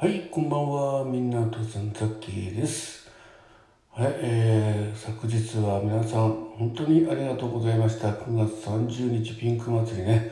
[0.00, 1.04] はい、こんばんは。
[1.04, 3.10] みんなとさんザッキーです。
[3.90, 8.10] はい、えー、昨日は皆さん、本当にありがとうございました。
[8.12, 10.30] 9月30日ピンク祭りね、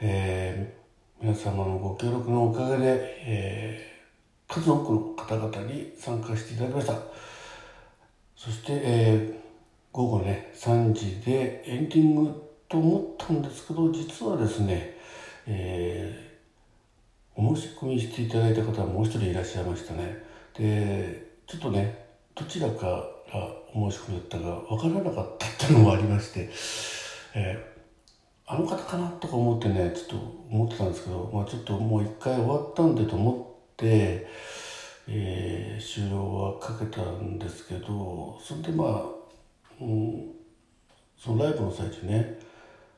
[0.00, 6.94] えー、皆様のご協力のおかげで、えー、数多くの方々に参加していただきました。
[8.34, 9.34] そして、えー、
[9.92, 14.96] 午後ね、3時でエンディングと思ったんですけど、実はですね、
[15.46, 16.31] えー
[17.34, 20.22] お申し込みしていただいた方はもう一人いらっしゃいましたね。
[20.54, 22.86] で、ちょっとね、どちらか
[23.32, 26.50] らお申し込みだったかわからなかったっていうのもありまして、
[27.34, 27.72] えー
[28.44, 30.16] あの方かなとか思ってね、ちょっと
[30.50, 34.26] 思ってたんですけど、まあちょっともう一回終わったんでと思って、
[35.08, 39.04] えー終了はかけたんですけど、それでまあ、
[39.80, 40.32] うん、
[41.16, 42.38] そのライブの最中ね、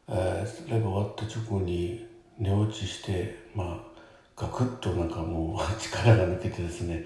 [0.09, 2.05] えーライブ終わった直後に
[2.39, 3.94] 寝落ちして、まあ、
[4.37, 7.05] ガクッとなんかもう 力が抜けてですね、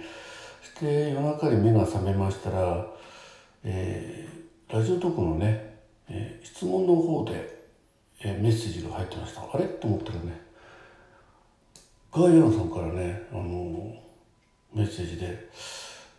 [0.62, 2.86] そして夜中に目が覚めましたら、
[3.64, 4.39] えー
[4.70, 7.64] ラジオトークのね、えー質問の方で、
[8.20, 9.41] えーメッセージが入ってました。
[9.42, 9.64] あれ？
[9.64, 10.41] と思ったらね、
[12.12, 13.94] ガイアンさんからね、あの
[14.75, 15.48] メッセージで、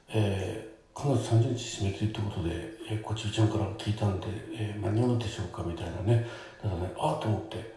[0.10, 2.50] えー9月30日締め切りってことで、
[2.92, 5.64] えー、こちびちゃんから聞いたんで、えー間に合うでしょうか？
[5.64, 6.26] みたいなね。
[6.62, 7.74] だからね、ああと思って、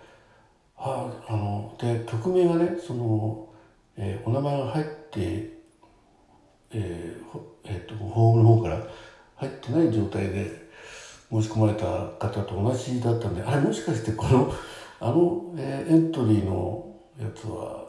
[0.84, 3.48] ああの、で、曲名がね、その、
[3.96, 5.52] えーお名前が入って、
[6.72, 8.86] えーえーと、ホームの方から
[9.36, 10.50] 入ってない状態で
[11.30, 11.84] 申し込まれた
[12.18, 14.52] 方と同じだったんで、あれもしかしてこの、
[15.00, 17.86] あの、えーエントリーのやつは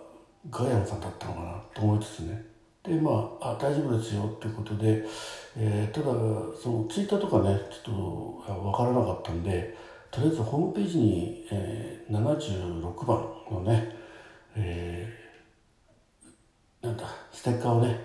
[0.49, 2.45] ガイアンさんだったのかなと思いつつね。
[2.83, 5.03] で、まあ、あ、大丈夫ですよっていうことで、
[5.57, 6.05] えーただ、
[6.61, 9.75] そのツイッターとかね、ちょっとあわからなかったんで、
[10.13, 13.17] とりあえずホームページに、えー76番
[13.49, 13.89] のね、
[14.55, 17.99] えーなんだ、ステッカーをね、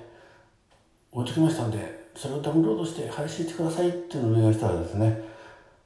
[1.12, 5.22] 置いときましたんで、それをダウンロードして配信してくださいっていうのをお願いしたらですね、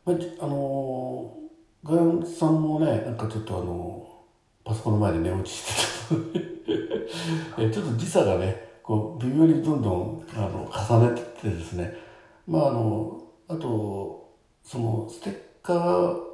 [0.04, 1.34] まあ、あの、
[1.82, 4.08] ガヤンさんもね、なんかちょっとあの
[4.64, 6.14] パソコンの前で寝落ちして
[7.56, 11.96] たえちょっと時差がね、こう、微妙にどんどん、あの、重ねてってですね、
[12.46, 16.33] まああの、あと、その、ステッカーを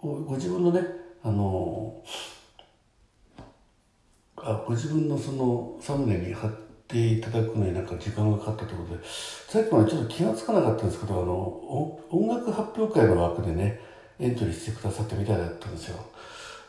[0.00, 0.82] ご自分のね、
[1.22, 2.02] あの、
[4.36, 6.50] あご自分のそのサムネに貼っ
[6.86, 13.80] ていただくのになんか時間がかかったということで、さっきまでちょっと気がつかなかったんですけど、あの、音楽発表会の枠でね、
[14.18, 15.98] エントリーしてくださったみたいだったんですよ。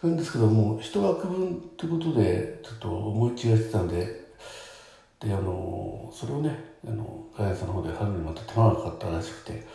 [0.02, 4.26] なんですけども、一枠分ってことで、ちょっと思い違いしてたんで、
[5.20, 6.58] で、あの、それをね、
[6.88, 9.66] あの、ガヤさんの方で貼るのにまた手間がかかったらしくて、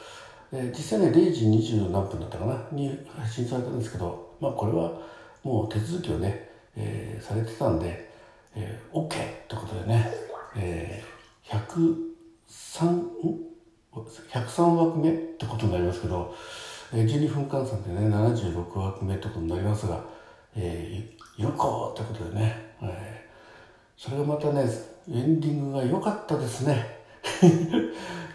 [0.53, 4.93] で実際ね、0時20何分だったかな、に配信されたんですけど、まあこれは
[5.45, 8.11] もう手続きをね、えーされてたんで、
[8.55, 10.11] えー、OK ってことでね、
[10.57, 13.11] えー、103、ん
[13.93, 16.35] ？103枠目ってことになりますけど、
[16.93, 20.03] えー12分換算でね、76枠目ってことになりますが、
[20.57, 23.31] えー、よこーってことでね、えー
[24.01, 24.63] それがまたね、
[25.11, 27.00] エンディングが良かったですね。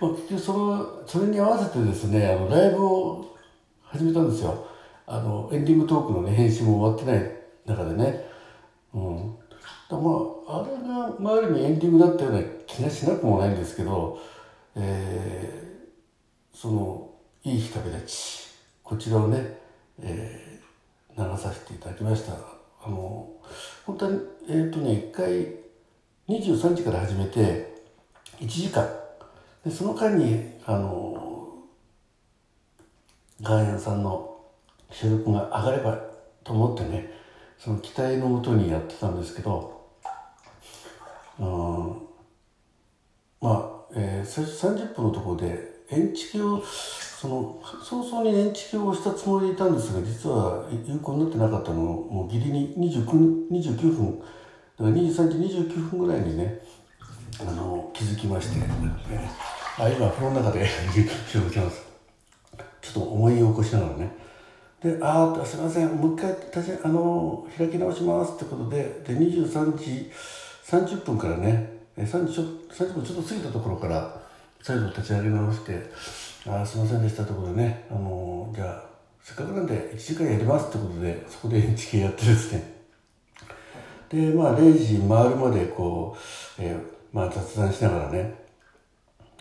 [0.01, 3.35] まあ結局その、それに合わせてですね、あの、ライブを
[3.83, 4.67] 始めたんですよ。
[5.07, 7.31] あの、エンディングトークのね、編集も終わってない
[7.65, 8.25] 中でね。
[8.93, 9.35] うん。
[9.89, 10.11] だま
[10.47, 14.19] あ、あれが、まあ、ある意味エンディングだったような気がしなくもないんですけど、
[14.75, 15.75] えー
[16.57, 17.11] その、
[17.43, 18.47] いい日旅立ち、
[18.81, 19.59] こちらをね、
[20.01, 20.55] えー
[21.17, 22.33] 流させていただきました。
[22.33, 23.29] あの、
[23.85, 25.55] 本当に、えっ、とね、一回、
[26.27, 27.74] 23時から始めて、
[28.39, 28.87] 1時間。
[29.63, 31.63] で、その間に、あの、
[33.41, 34.37] ガーヤンさんの
[34.91, 35.97] 収録が上がれば
[36.43, 37.11] と思ってね、
[37.57, 39.89] その期待のもとにやってたんですけど、
[41.39, 42.01] うん、
[43.41, 54.27] まあ、えー最初30分のところで、延期を、その、早々に延期をしたつもりでいたんですが、実は有効になってなかったのを、もうギリに29 29分、だか
[54.77, 56.59] ら23時29分ぐらいにね、
[57.41, 58.65] あの、気づきまして、
[59.77, 60.65] あ、今、風呂の中で
[61.27, 61.83] 収録してます。
[62.81, 64.11] ちょっと思い起こしながらね。
[64.81, 70.09] で、あー、すいません、もう一回立、あの、開き直しますってことで、で、23時
[70.65, 72.43] 30分からね、30, ちょ
[72.73, 74.21] 30分ちょっと過ぎたところから、
[74.61, 75.91] 再度立ち上げ直して、
[76.47, 78.83] あー、すいませんでしたってことでね、あのじゃあ、
[79.21, 82.75] せっかくなんで1時間やりますってことで、そこで NHK やってですね、
[84.07, 86.15] で、まあ、0時回るまで、こ
[86.57, 88.35] う、えーまあ、雑談しながらね、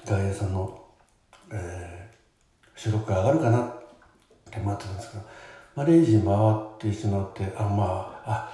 [0.07, 0.87] ガイアさんの、
[1.51, 1.95] えー
[2.77, 3.73] 収録が上がるかなっ
[4.51, 5.23] て待ってたんですけど、
[5.77, 6.19] まあ、0時
[6.83, 8.53] 回ってしまって、あ、まあ、あ、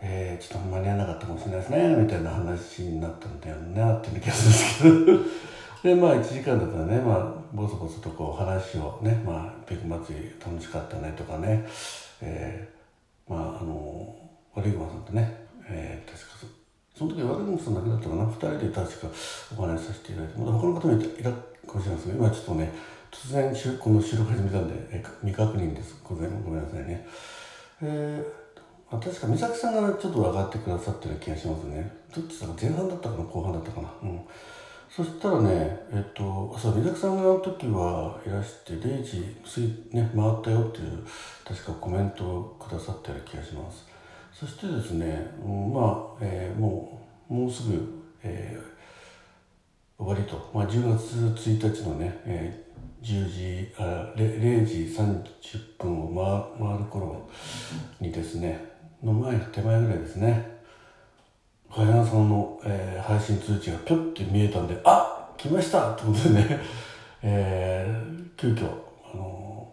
[0.00, 5.42] えー、ちょっと間に合わなかったかもしれないですねみたいな話になったんだよなっていう気がするんですけど。
[5.82, 11.66] でまあ1時間だったらねまあボソボソとこう話をねまあピク祭り楽しかったねとかね、
[12.20, 14.14] えー、まああの
[14.54, 16.61] 悪いごさんとね、えー、確か
[17.02, 18.24] その時悪いごさんだけだったかな。
[18.24, 19.08] 2人で確か
[19.58, 20.38] お話しさせていただいて。
[20.38, 21.36] また他の方もいたか
[21.74, 22.72] もしれないですけど今ちょっとね
[23.10, 25.96] 突然この収録始めたんで、え未確認です。
[26.04, 27.06] ごめんごめんなさいね。
[27.82, 28.42] えー
[28.94, 31.90] あ確か美咲さんがちょっと分かってくださってる気がしますね。
[32.14, 33.88] どっちだか前半だったかな後半だったかな。
[34.02, 34.20] うん。
[34.90, 35.48] そしたらね
[35.90, 41.02] えっとそう美咲さんがあの時はいらして0時過ぎね回ったよっていう
[41.42, 43.91] 確かコメントをくださったような気がします。
[44.32, 47.00] そしてですね、うん、まあ、えー、も
[47.30, 51.16] うもうすぐ、えー、終わりと、まあ、10月
[51.50, 55.22] 1日のね、えー、10時あ 0, 0時30
[55.78, 57.28] 分を回回る頃
[58.00, 60.60] にですねの前手前ぐらいですね
[61.68, 66.60] 早山さんの、えー、配信通知がぴょって見えたんであ来ましたってことでね、
[67.22, 68.68] えー、急遽、
[69.12, 69.72] あの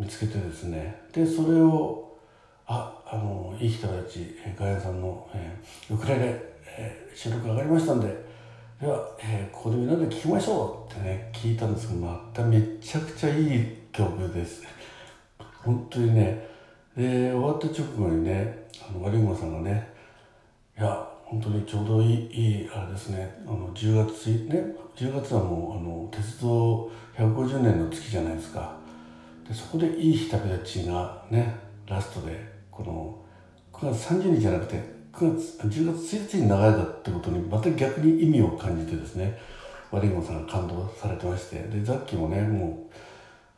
[0.00, 2.05] ー、見つけてですねでそれを
[2.66, 6.42] ああの、いい人たちガヤさんの、えー、ウクレレ、
[6.78, 8.26] えー、収録上がりましたんで。
[8.80, 14.64] では、えー、ここでみんなで聴きましょうってね聞いたんですけどまためちゃくちゃいい曲です。
[15.64, 16.46] 本当にね。
[16.94, 19.94] で終わった直後にねあの悪いさんがね
[20.78, 28.76] いや本当にちょうどいいいいあれですねあの10月ね10月はもうあの鉄道150年の月じゃないですか。
[29.48, 31.54] でそこでいい日旅立ちがね
[31.86, 33.18] ラストでこの
[33.72, 34.82] 9月30日じゃなくて
[35.12, 39.38] 9月10月1日に流れたってことにまた逆に意味を感じてですね
[39.90, 42.86] 悪いさんが感動されてましてでザッキーもねも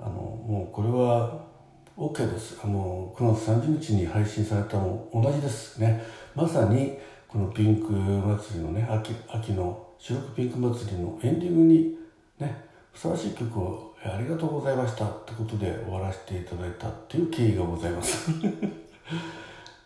[0.00, 1.48] うあのもうこれは
[1.96, 2.60] OK です。
[2.62, 6.00] あの9月30日に配信されたも同じですね。
[6.36, 11.96] まさにこのピンク祭りのね秋秋の白くピンク祭りのエンディングに
[12.38, 18.30] ねふさわしい曲をありがとうございましたってことで終わらせていただいたっていう経緯がございます。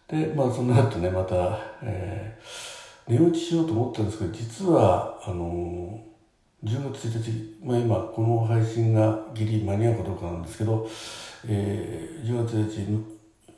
[0.08, 10.88] でまあその後ねまた、えー、寝落ちしようと思ったんですけど実はあのー、10月1日、まあ、今この配信がギリ間に合うかどうかなんですけど
[11.44, 13.04] えー、10月1日、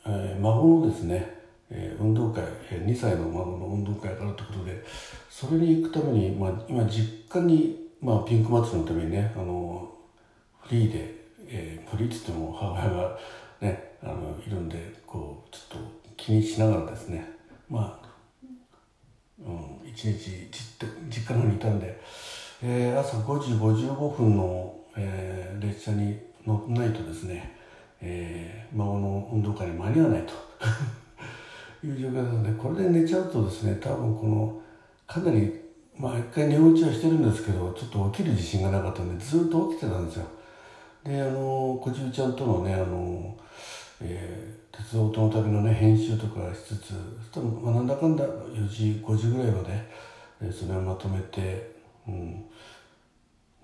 [0.07, 1.35] えー、孫のですね、
[1.71, 4.85] えー、運動会、えー、2歳の孫の運動会があるということで
[5.29, 9.93] それに行くために、まあ、今実家に、まあ、ピンク祭りのためにねあの
[10.63, 11.15] フリーで、
[11.47, 13.19] えー、フリーって言っても母親が
[13.61, 17.29] ねあのいるんでこうちょっと気にしながらですね。
[17.69, 18.09] まあ、
[19.41, 19.51] う
[19.87, 20.49] ん、一日じっ
[20.79, 22.01] と実家の方にいたんで、
[22.63, 27.55] えー、朝5時55分の、えー、列車に乗らないとですね
[28.07, 30.35] えー、孫の運動会に間に合わないと。
[31.87, 34.61] いう状況なのでこれで寝ちゃうとですね多分この
[35.07, 35.53] かなり
[35.99, 40.27] まあ一回寝落ちはしてるんですけどちょっと起きる自信がなかったんでずっと起きてたんですよ。
[41.05, 43.37] であのこじゅうちゃんとのねあの、
[44.01, 46.95] えー、鉄道との旅のね編集とかしつつ
[47.33, 49.69] そまあ、なんだかんだ4時5時ぐらいまで、
[50.43, 51.75] えー、それをまとめて
[52.09, 52.45] うん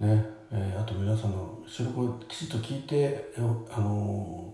[0.01, 3.41] ねえー、あと皆さんの収録をきちっと聞いて、あ
[3.81, 4.53] の、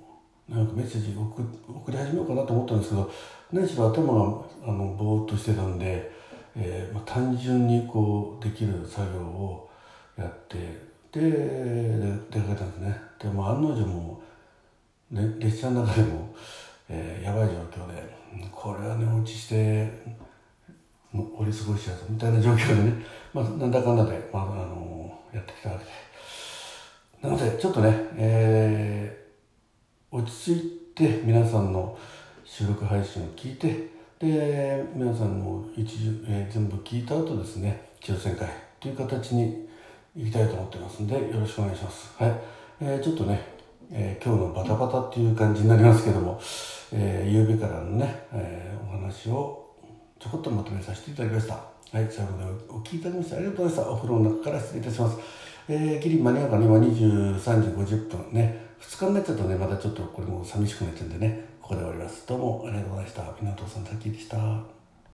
[0.49, 3.11] なんかメッセージ送送り始めようかなと思ったんですけど
[3.53, 4.21] 何しろ頭が
[4.65, 6.13] あのぼーっとしてたんで、
[6.55, 9.69] えーまあ、単純にこうできる作業を
[10.17, 10.57] やって
[11.13, 11.21] で
[12.31, 12.76] 出かけたんです。
[12.76, 12.76] ねで
[13.47, 14.23] も案の定も
[15.13, 16.35] う、ね、列車の中でも、
[16.89, 18.17] えー、やばい状況で
[18.51, 19.91] これは寝落ちして
[21.15, 25.91] 折り過ごしちゃうみたいな状況でね、まあ、なんだかんだで、まあ、あのやってきたわけで。
[27.23, 31.97] なので、ちょっとね、えー、落ち着いて皆さんの
[32.45, 33.89] 収録配信を聞いて、
[34.19, 38.49] で、皆さんの一時、えー、全部聞いた後ですね、抽選会
[38.79, 39.67] という形に
[40.15, 42.15] 行きたいと思ってますんで、よろしくお願いします。
[42.19, 42.56] はい。
[42.79, 43.43] えー、ちょっとね、
[43.91, 46.39] えー、今日のバタバタっていう感じになりますけども、
[46.93, 49.75] えー、夕べからのね、えー、お話を
[50.19, 51.55] ちょこっとまとめさせていただきました。
[51.55, 53.93] はい、最後までお聞きいただきましてありがとうございました。
[53.93, 55.19] お風呂の中から失礼いたします。
[55.69, 62.27] えー、ギリ間に合うかね、今23時50分ね、2日になっちゃうとね、またちょっとこれも寂しくなっちゃうんでね、ここで終わります。
[62.27, 63.23] どうもありがとうございました。
[63.41, 64.76] 港さん、さっきでした。